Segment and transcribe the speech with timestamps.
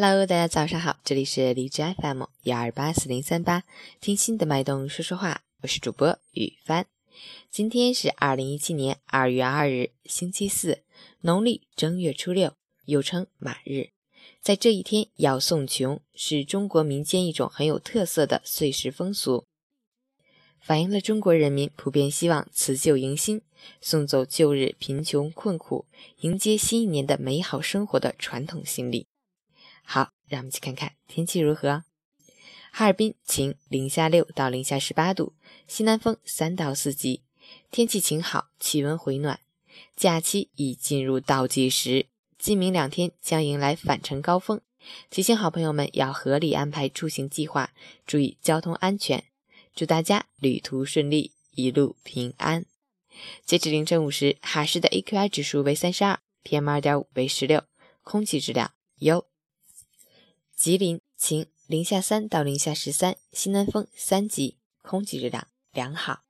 [0.00, 3.64] Hello，大家早上好，这里是荔枝 FM 幺二八四零三八，
[4.00, 6.86] 听心的脉动说说话，我是主播雨帆。
[7.50, 10.84] 今天是二零一七年二月二日，星期四，
[11.22, 12.52] 农历正月初六，
[12.84, 13.88] 又称马日。
[14.40, 19.46] 在这一天要送穷，是中国民间一种很有特色的岁时风俗，
[20.60, 23.42] 反映了中国人民普遍希望辞旧迎新，
[23.80, 25.86] 送走旧日贫穷困苦，
[26.20, 29.08] 迎接新一年的美好生活的传统心理。
[29.90, 31.82] 好，让我们去看看天气如何。
[32.70, 35.32] 哈尔滨晴，零下六到零下十八度，
[35.66, 37.22] 西南风三到四级，
[37.70, 39.40] 天气晴好，气温回暖。
[39.96, 42.04] 假期已进入倒计时，
[42.38, 44.60] 今明两天将迎来返程高峰，
[45.08, 47.72] 提醒好朋友们要合理安排出行计划，
[48.06, 49.24] 注意交通安全。
[49.74, 52.66] 祝大家旅途顺利，一路平安。
[53.46, 57.64] 截止凌晨五时，哈市的 AQI 指数为三十二，PM 二点五为十六，
[58.02, 59.27] 空气质量优。
[60.58, 66.24] 吉林晴，零下三到零下十三，西南风三级，空气质量良好。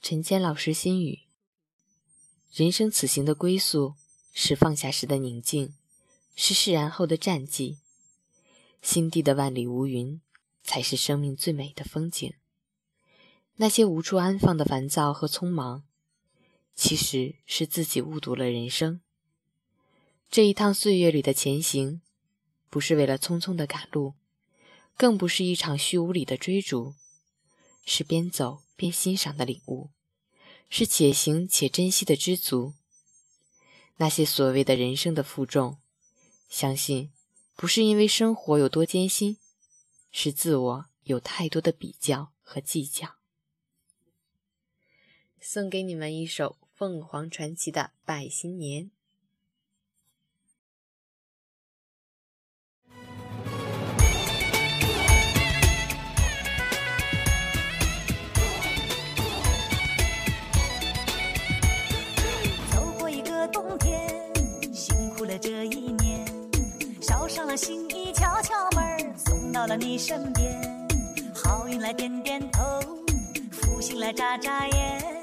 [0.00, 1.22] 陈坚老师心语：
[2.52, 3.96] 人生此行的归宿，
[4.32, 5.74] 是放下时的宁静，
[6.36, 7.78] 是释然后的战绩。
[8.80, 10.20] 心地的万里无云，
[10.62, 12.32] 才是生命最美的风景。
[13.56, 15.82] 那些无处安放的烦躁和匆忙，
[16.76, 19.00] 其实是自己误读了人生。
[20.30, 22.00] 这一趟岁月里的前行，
[22.70, 24.14] 不是为了匆匆的赶路，
[24.96, 26.94] 更不是一场虚无里的追逐，
[27.84, 29.90] 是边走边欣赏的领悟，
[30.68, 32.74] 是且行且珍惜的知足。
[33.96, 35.78] 那些所谓的人生的负重，
[36.48, 37.10] 相信。
[37.60, 39.36] 不是因为生活有多艰辛，
[40.12, 43.16] 是自我有太多的比较和计较。
[45.40, 48.84] 送给你们一首凤凰传奇的《拜新年》。
[69.68, 70.58] 了你身边。
[71.34, 72.80] 好运来点点头，
[73.52, 75.22] 福星来眨眨眼。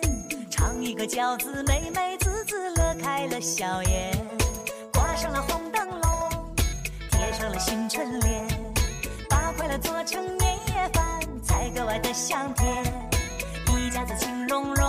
[0.52, 4.16] 尝一个饺子，美美滋滋乐开了笑颜。
[4.94, 6.56] 挂上了红灯笼，
[7.10, 8.48] 贴上了新春联，
[9.28, 12.84] 把快乐做成年夜饭，才格外的香甜。
[13.80, 14.85] 一家子情融融，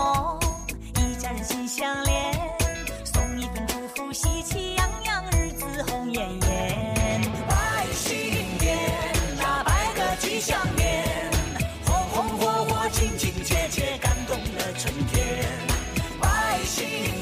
[16.79, 17.16] 一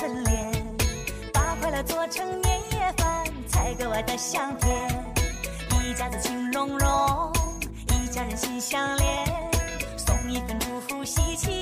[0.00, 0.50] 春联，
[1.30, 4.88] 把快乐做成年夜饭，才格外的香甜。
[5.84, 7.30] 一家子情融融，
[7.88, 9.26] 一家人心相连，
[9.98, 11.59] 送一份祝福，喜气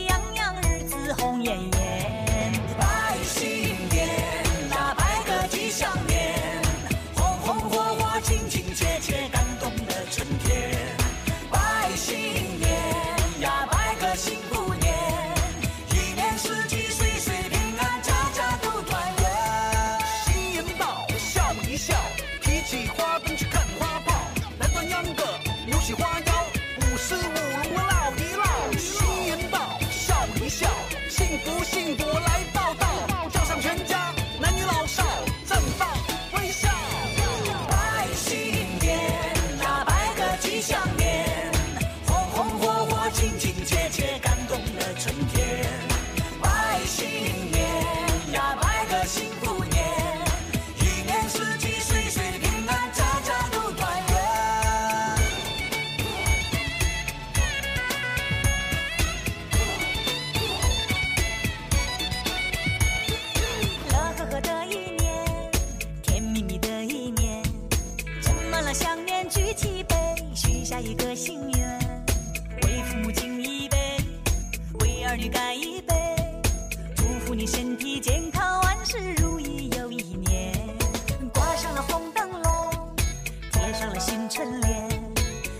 [84.39, 84.89] 春联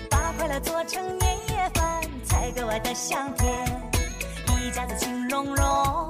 [0.09, 3.53] 把快乐做成年夜饭才格外的香甜
[4.65, 6.09] 一家子情融融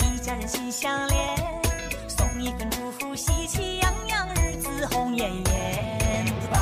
[0.00, 1.18] 一家人心相连
[2.06, 6.61] 送一份祝福喜气洋洋日子红艳艳。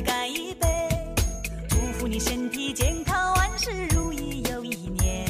[0.00, 0.66] 干一杯
[1.68, 5.26] 祝福你身体健康万事如意又一年。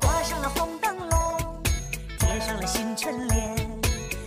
[0.00, 1.62] 挂上了红灯笼
[2.18, 3.54] 贴上了新春联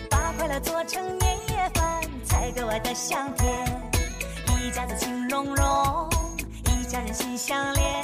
[0.10, 3.90] 把快乐做成年夜饭才格外的香甜。
[4.62, 6.10] 一家子情融融
[6.66, 8.04] 一家人心相连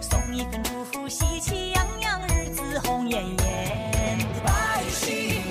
[0.00, 4.18] 送一份祝福喜气洋洋日子红艳艳。
[4.44, 5.45] 拜新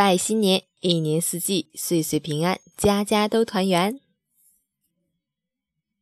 [0.00, 4.00] 拜新年一年四季岁岁平安家家都团圆。